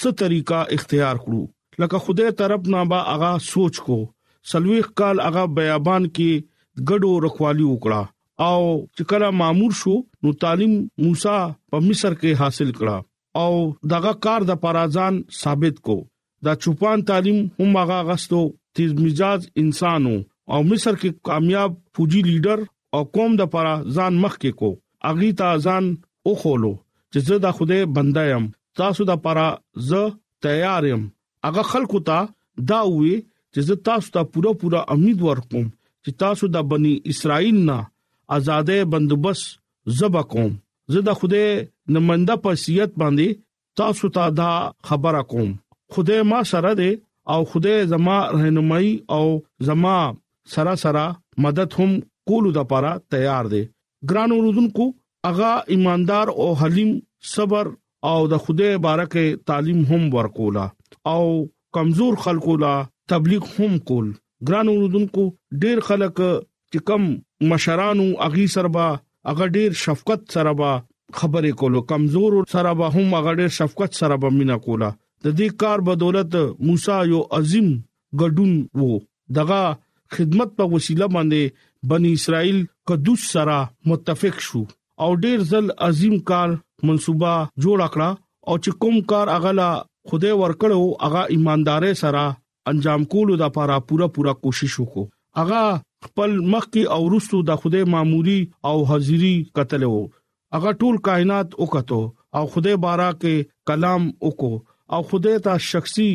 ست 0.00 0.18
طریقہ 0.22 0.62
اختیار 0.78 1.22
کړو 1.26 1.82
لکه 1.84 2.02
خدای 2.06 2.36
طرف 2.44 2.70
نه 2.76 2.86
با 2.94 3.02
هغه 3.10 3.32
سوچ 3.50 3.82
کو 3.90 3.98
سلويخ 4.54 4.92
کال 5.04 5.24
هغه 5.28 5.46
بیابان 5.58 6.08
کې 6.14 6.48
ګډو 6.48 7.28
رخوالي 7.28 7.68
وکړه 7.72 8.16
او 8.48 8.61
چې 8.96 9.03
کله 9.12 9.29
مامور 9.38 9.72
شو 9.81 9.94
نو 10.22 10.33
تعلیم 10.42 10.72
موسی 11.05 11.37
په 11.72 11.76
مصر 11.87 12.12
کې 12.20 12.31
حاصل 12.42 12.70
کړه 12.79 12.96
او 13.42 13.53
دغه 13.92 14.12
کار 14.26 14.40
د 14.50 14.61
پرازان 14.62 15.18
ثابت 15.40 15.81
کو 15.88 15.96
دا 16.48 16.55
چوپان 16.62 17.05
تعلیم 17.11 17.40
هم 17.59 17.76
هغه 17.81 17.98
غستو 18.12 18.40
تیز 18.79 18.90
مزاج 19.03 19.40
انسانو 19.64 20.14
او 20.53 20.59
مصر 20.70 20.94
کې 21.00 21.11
کامیاب 21.31 21.74
فوجي 21.96 22.22
لیډر 22.29 22.64
او 22.98 23.03
قوم 23.18 23.37
د 23.42 23.53
پرازان 23.57 24.20
مخ 24.24 24.38
کې 24.38 24.59
کو 24.61 24.72
اغي 25.12 25.31
تا 25.42 25.50
ځان 25.66 25.92
او 26.26 26.35
خولو 26.44 26.72
چې 27.12 27.29
زه 27.29 27.40
د 27.48 27.55
خوده 27.61 27.79
بنده 27.98 28.24
يم 28.31 28.48
تاسو 28.83 29.09
د 29.12 29.22
پرا 29.29 29.46
ز 29.92 30.03
تیار 30.46 30.88
يم 30.94 31.05
هغه 31.50 31.66
خلکو 31.74 32.03
ته 32.11 32.64
دا 32.72 32.81
وی 32.96 33.14
چې 33.22 33.70
زه 33.70 33.81
تاسو 33.90 34.14
ته 34.18 34.26
پوره 34.35 34.55
پوره 34.64 34.85
امید 34.96 35.24
ورکوم 35.31 35.70
چې 35.72 36.20
تاسو 36.24 36.50
د 36.59 36.68
بني 36.74 36.98
اسرائیل 37.14 37.61
نه 37.72 37.79
آزادې 38.36 38.80
بندوبست 38.92 39.46
زبا 40.00 40.20
کوم 40.32 40.50
زه 40.94 41.00
د 41.08 41.18
خوده 41.20 41.44
نمنده 41.96 42.34
پسیت 42.44 42.90
باندې 43.00 43.28
تاسو 43.80 44.06
ته 44.18 44.24
دا 44.40 44.50
خبره 44.90 45.22
کوم 45.32 45.48
خوده 45.96 46.18
ما 46.32 46.40
سره 46.52 46.72
ده 46.80 46.90
او 47.34 47.40
خوده 47.54 47.74
زما 47.92 48.16
رهنمایي 48.34 48.92
او 49.16 49.24
زما 49.68 49.96
سره 50.54 50.74
سره 50.84 51.04
مدد 51.46 51.70
هم 51.80 51.90
کولو 52.32 52.50
د 52.58 52.68
پاره 52.72 52.92
تیار 53.14 53.44
دي 53.54 53.62
ګران 54.12 54.30
اوردونکو 54.36 54.84
اغا 55.30 55.52
ایماندار 55.74 56.26
او 56.44 56.48
حلیم 56.60 56.90
صبر 57.34 57.66
او 58.10 58.18
د 58.34 58.44
خوده 58.46 58.68
بارکه 58.86 59.24
تعلیم 59.50 59.80
هم 59.90 60.02
ورکولا 60.16 60.66
او 61.14 61.22
کمزور 61.78 62.14
خلکو 62.26 62.54
لا 62.62 62.74
تبلیغ 63.14 63.42
هم 63.56 63.78
کول 63.90 64.08
ګران 64.50 64.66
اوردونکو 64.74 65.24
ډیر 65.64 65.80
خلک 65.90 66.16
چې 66.72 66.78
کم 66.88 67.02
مشرانو 67.50 68.06
اغي 68.26 68.46
سربا 68.56 68.87
اگر 69.30 69.46
ډیر 69.56 69.70
شفقت 69.85 70.20
سره 70.37 70.52
با 70.62 70.70
خبرې 71.20 71.52
کولو 71.62 71.80
کمزور 71.92 72.33
سره 72.52 72.74
به 72.80 72.88
هم 72.96 73.14
اگر 73.20 73.35
ډیر 73.40 73.48
شفقت 73.59 73.94
سره 74.00 74.16
به 74.24 74.28
مینا 74.38 74.59
کولا 74.66 74.90
د 75.26 75.35
دې 75.38 75.48
کار 75.62 75.78
بدولت 75.88 76.37
موسی 76.68 76.98
یو 77.12 77.20
عظیم 77.38 77.68
ګډون 78.20 78.52
وو 78.85 79.00
دغه 79.40 79.59
خدمت 80.18 80.50
په 80.61 80.70
وسیله 80.76 81.06
باندې 81.16 81.66
بنی 81.92 82.12
اسرائیل 82.20 82.61
قدوس 82.92 83.26
سره 83.35 83.59
متفق 83.92 84.40
شو 84.48 84.62
او 85.04 85.09
ډیر 85.26 85.38
ځل 85.52 85.66
عظیم 85.90 86.16
کار 86.33 86.56
منصوبه 86.88 87.33
جوړ 87.64 87.92
کړه 87.94 88.11
او 88.48 88.54
چې 88.64 88.80
کوم 88.85 89.00
کار 89.14 89.35
اغلا 89.38 89.68
خوده 90.09 90.35
ورکړو 90.38 91.06
اغا 91.11 91.22
ایماندارې 91.35 92.02
سره 92.06 92.24
انجام 92.72 93.09
کولو 93.14 93.38
د 93.42 93.46
لپاره 93.46 93.85
پوره 93.90 94.11
پوره 94.18 94.38
کوشش 94.44 94.80
وکړو 94.80 95.09
اغا 95.44 95.64
خپل 96.06 96.30
مخ 96.52 96.64
کې 96.72 96.82
او 96.96 97.02
رستو 97.16 97.38
د 97.50 97.60
خوده 97.62 97.80
ماموري 97.94 98.38
او 98.70 98.76
حاضری 98.90 99.34
قتل 99.58 99.82
وو 99.92 100.02
هغه 100.56 100.70
ټول 100.82 100.96
کائنات 101.08 101.48
وکتو 101.62 102.00
او 102.40 102.44
خوده 102.54 102.76
بارا 102.84 103.08
کې 103.16 103.50
کلام 103.72 104.06
وکاو 104.28 104.54
او 104.96 105.00
خوده 105.10 105.34
ته 105.48 105.56
شخصي 105.70 106.10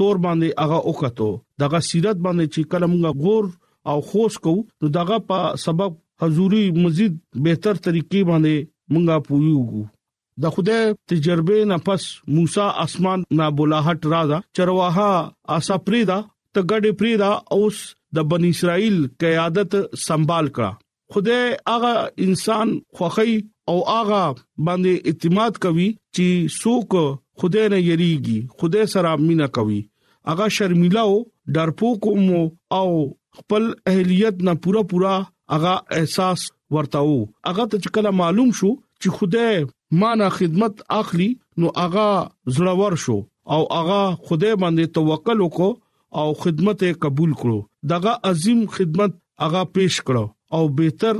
تور 0.00 0.20
باندې 0.26 0.62
هغه 0.64 0.78
وکتو 0.94 1.28
دغه 1.64 1.80
سیرت 1.88 2.22
باندې 2.28 2.54
چې 2.54 2.70
کلمغه 2.72 3.12
غور 3.24 3.48
او 3.90 3.96
خوش 4.12 4.38
کو 4.46 4.54
نو 4.82 4.88
دغه 5.00 5.18
په 5.32 5.52
سبب 5.66 5.98
حضوري 6.24 6.62
مزید 6.82 7.20
بهتر 7.48 7.82
طریقې 7.88 8.30
باندې 8.30 8.72
مونږه 8.94 9.28
پویو 9.28 9.84
د 10.44 10.52
خوده 10.54 10.80
تجربه 11.12 11.68
نه 11.70 11.78
پس 11.86 12.06
موسی 12.38 12.64
اسمان 12.86 13.22
نه 13.38 13.50
بولاحت 13.60 14.08
راځه 14.12 14.58
چرواها 14.58 15.10
آسا 15.58 15.76
پریدا 15.86 16.18
تګړې 16.28 16.98
پریدا 17.02 17.30
اوس 17.56 17.80
د 18.14 18.26
بن 18.30 18.42
اسرائیل 18.50 18.96
قیادت 19.24 19.72
سنبال 20.06 20.46
کړه 20.56 20.72
خدای 21.12 21.44
هغه 21.70 21.94
انسان 22.26 22.68
خوخی 23.00 23.34
او 23.70 23.78
هغه 23.94 24.24
باندې 24.66 24.92
اعتماد 25.12 25.52
کوي 25.66 25.86
چې 26.14 26.26
څوک 26.60 26.90
خدای 27.42 27.66
نه 27.74 27.78
یریږي 27.90 28.38
خدای 28.62 28.86
سره 28.94 29.10
مینا 29.26 29.48
کوي 29.58 29.78
هغه 30.32 30.46
شرمیلا 30.58 31.02
او 31.12 31.16
ډرپو 31.56 31.88
کوم 32.02 32.26
او 32.80 32.88
خپل 33.40 33.62
اهلیت 33.92 34.36
نه 34.50 34.56
پورا 34.66 34.82
پورا 34.92 35.14
هغه 35.54 35.74
احساس 36.00 36.40
ورتاو 36.76 37.16
هغه 37.50 37.64
ته 37.74 37.94
کله 37.98 38.10
معلوم 38.20 38.50
شو 38.60 38.70
چې 39.00 39.08
خدای 39.20 39.54
مانا 40.04 40.28
خدمت 40.36 40.74
اخلي 41.00 41.30
نو 41.64 41.74
هغه 41.82 42.08
زړور 42.56 42.92
شو 43.06 43.18
او 43.56 43.60
هغه 43.76 44.00
خدای 44.26 44.54
باندې 44.62 44.84
توکل 44.98 45.38
وکړو 45.44 45.70
او 46.20 46.28
خدمت 46.42 46.80
قبول 47.02 47.30
کړو 47.42 47.58
دغه 47.92 48.12
عظیم 48.32 48.60
خدمت 48.76 49.12
هغه 49.44 49.62
پیش 49.78 49.94
کړو 50.08 50.24
او 50.58 50.62
بهتر 50.80 51.16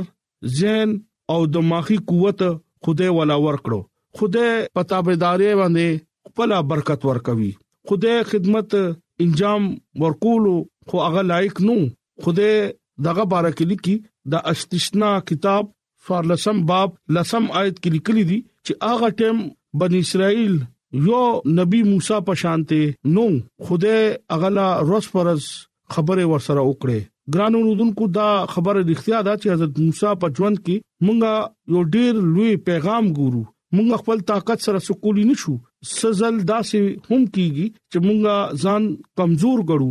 ذهن 0.59 0.91
او 1.35 1.39
دماغي 1.57 1.97
قوت 2.09 2.41
خدای 2.87 3.09
ولا 3.19 3.37
ورکړو 3.45 3.81
خدای 4.21 4.53
پتابداري 4.79 5.53
باندې 5.61 5.87
خپل 6.31 6.51
برکت 6.73 7.01
ورکوي 7.11 7.53
خدای 7.91 8.19
خدمت 8.33 8.71
انجام 9.23 9.63
ورکول 10.05 10.45
خو 10.91 10.95
هغه 11.07 11.23
لایق 11.33 11.57
نو 11.69 11.77
خدای 12.27 12.55
دغه 13.09 13.25
بارکه 13.35 13.65
لیکي 13.73 13.97
د 14.35 14.49
اشتشنا 14.55 15.11
کتاب 15.33 15.65
فارلسم 16.07 16.57
باب 16.71 16.91
لسم 17.19 17.45
آیت 17.63 17.77
کې 17.83 17.91
لیکلي 17.99 18.25
دي 18.33 18.39
چې 18.67 18.73
هغه 18.91 19.09
ټیم 19.23 19.37
بن 19.83 19.93
اسرائیل 20.03 20.55
یو 21.05 21.21
نبی 21.57 21.83
موسی 21.83 22.15
په 22.27 22.35
شانته 22.43 22.81
نو 23.15 23.27
خوده 23.69 23.95
اغلا 24.37 24.67
روز 24.89 25.09
پرز 25.13 25.47
خبره 25.97 26.25
ورسره 26.25 26.63
وکړه 26.67 26.99
ګرانو 27.35 27.61
رودونکو 27.67 28.07
دا 28.17 28.29
خبره 28.55 28.83
د 28.83 28.91
اختیار 28.95 29.23
ده 29.29 29.35
چې 29.43 29.53
حضرت 29.55 29.81
موسی 29.83 30.13
په 30.25 30.29
ژوند 30.39 30.59
کې 30.61 31.07
مونږه 31.07 31.77
یو 31.77 31.83
ډیر 31.95 32.13
لوی 32.35 32.57
پیغام 32.69 33.05
ګورو 33.19 33.43
مونږ 33.77 33.89
خپل 34.03 34.21
طاقت 34.31 34.59
سره 34.67 34.79
سکولي 34.89 35.25
نشو 35.31 35.55
سزل 35.93 36.37
داسې 36.51 36.81
هم 37.11 37.23
کیږي 37.35 37.67
چې 37.93 37.99
مونږه 38.07 38.37
ځان 38.67 38.83
کمزور 39.23 39.59
ګړو 39.71 39.91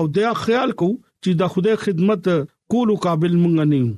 او 0.00 0.10
دا 0.18 0.32
خیال 0.44 0.70
کو 0.82 0.90
چې 1.22 1.30
د 1.42 1.54
خوده 1.54 1.76
خدمت 1.86 2.28
کولو 2.74 2.98
قابل 3.06 3.32
مونږ 3.38 3.72
نه 3.72 3.80
یو 3.80 3.90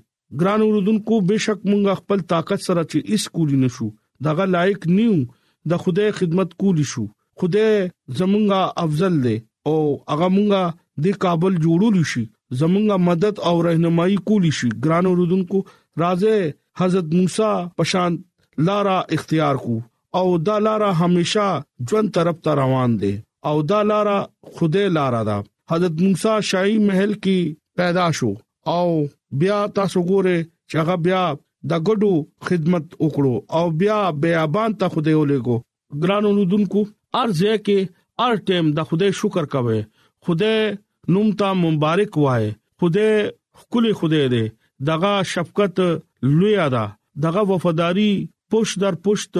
ګرانو 0.42 0.70
رودونکو 0.76 1.18
بهشک 1.32 1.59
مونږ 1.70 2.00
خپل 2.02 2.22
طاقت 2.35 2.61
سره 2.68 2.87
چې 2.87 3.18
اس 3.18 3.28
کولی 3.38 3.61
نشو 3.64 3.88
داغه 4.28 4.46
لایق 4.56 4.87
نیو 4.96 5.18
د 5.70 5.79
خدای 5.83 6.11
خدمت 6.18 6.48
کولی 6.61 6.87
شو 6.92 7.05
خدای 7.42 7.70
زمونږه 8.18 8.61
افضل 8.85 9.14
دی 9.24 9.37
او 9.68 9.76
هغه 10.11 10.29
مونږه 10.37 10.62
د 11.05 11.16
کابل 11.24 11.52
جوړول 11.64 11.96
شي 12.12 12.22
زمونږه 12.61 12.96
مدد 13.09 13.35
او 13.50 13.55
راهنمایي 13.68 14.18
کولی 14.29 14.52
شي 14.59 14.68
ګران 14.85 15.05
اوردونکو 15.11 15.59
راځه 16.02 16.35
حضرت 16.83 17.07
موسی 17.16 17.50
پشان 17.81 18.12
لارا 18.68 18.96
اختیار 19.16 19.57
کو 19.64 19.76
او 20.20 20.24
دا 20.48 20.57
لارا 20.66 20.90
همیشا 21.00 21.46
ژوند 21.90 22.09
طرف 22.18 22.37
ته 22.46 22.52
روان 22.61 22.90
دي 23.05 23.14
او 23.52 23.57
دا 23.72 23.81
لارا 23.92 24.16
خدای 24.59 24.88
لارا 24.98 25.22
ده 25.31 25.37
حضرت 25.74 25.94
موسی 26.05 26.35
شاهي 26.52 26.76
محل 26.88 27.12
کې 27.22 27.38
پیدا 27.83 28.07
شو 28.20 28.31
او 28.76 28.87
بیا 29.42 29.59
تاسو 29.81 30.00
ګوره 30.12 30.37
چې 30.70 30.76
هغه 30.85 30.96
بیا 31.09 31.22
د 31.70 31.81
ګډو 31.87 32.12
خدمت 32.48 32.85
وکړو 33.05 33.35
او 33.59 33.64
بیا 33.83 33.98
بیابان 34.24 34.70
ته 34.81 34.87
خوده 34.94 35.12
ولګو 35.20 35.57
ګرانو 36.02 36.31
نودونکو 36.38 36.81
ارزه 37.22 37.55
کې 37.68 38.26
ار 38.26 38.40
ټیم 38.50 38.68
د 38.76 38.88
خوده 38.90 39.09
شکر 39.20 39.46
کوي 39.55 39.81
خوده 40.29 40.52
نوم 41.16 41.29
ته 41.42 41.57
مبارک 41.64 42.12
وای 42.24 42.46
خوده 42.83 43.09
خولي 43.62 43.92
خوده 44.00 44.22
دې 44.33 44.44
دغه 44.90 45.12
شفقت 45.35 45.81
لوی 46.37 46.55
ادا 46.66 46.85
دغه 47.24 47.44
وفاداری 47.52 48.11
پښت 48.55 48.74
در 48.83 48.96
پښت 49.09 49.33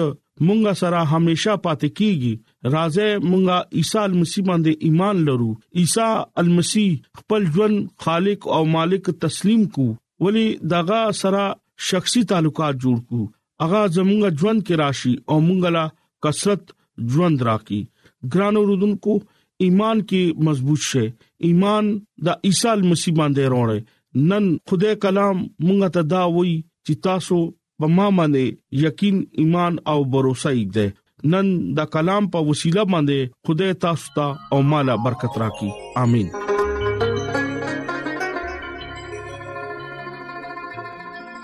مونږه 0.47 0.73
سره 0.81 0.99
همیشه 1.11 1.53
پاتې 1.65 1.89
کیږي 1.97 2.33
رازه 2.75 3.07
مونږه 3.29 3.57
عیسی 3.79 4.03
مسیح 4.21 4.43
باندې 4.47 4.71
ایمان 4.89 5.15
لرو 5.29 5.47
عیسی 5.83 6.09
المسیح 6.43 6.91
خپل 7.21 7.41
ژوند 7.55 7.77
خالق 8.07 8.47
او 8.57 8.59
مالک 8.75 9.05
تسلیم 9.23 9.63
کو 9.77 9.85
ولی 10.25 10.45
دغه 10.75 10.99
سره 11.21 11.45
شخصي 11.89 12.21
تعلقات 12.29 12.75
جوړ 12.81 12.97
کو 13.09 13.25
اغا 13.65 13.85
زمونږ 13.95 14.25
ژوند 14.39 14.59
کې 14.67 14.75
راشي 14.83 15.13
او 15.29 15.39
مونږ 15.47 15.59
لا 15.75 15.85
کثرت 16.25 16.61
ژوند 17.13 17.41
راکې 17.47 17.81
ګرانو 18.33 18.63
رودونکو 18.69 19.13
ایمان 19.65 19.97
کې 20.11 20.21
مضبوط 20.47 20.79
شي 20.89 21.05
ایمان 21.49 21.85
د 22.29 22.47
عیسی 22.49 22.73
مسیح 22.89 23.13
باندې 23.21 23.43
روړې 23.53 23.79
نن 24.31 24.45
خدای 24.71 24.95
کلام 25.05 25.37
مونږ 25.65 25.79
ته 25.97 26.01
دا 26.15 26.23
وایي 26.37 26.55
چې 26.85 26.93
تاسو 27.09 27.37
په 27.83 27.93
ما 27.99 28.07
باندې 28.17 28.83
یقین 28.87 29.17
ایمان 29.43 29.73
او 29.93 29.99
باور 30.15 30.25
ساتئ 30.45 30.87
نن 31.35 31.47
دا 31.77 31.83
کلام 31.97 32.23
په 32.35 32.39
وسیله 32.49 32.83
باندې 32.93 33.19
خدای 33.47 33.73
تاسو 33.87 34.07
ته 34.19 34.27
او 34.51 34.61
مالا 34.75 34.95
برکت 35.07 35.33
راکړي 35.41 35.71
امين 36.07 36.46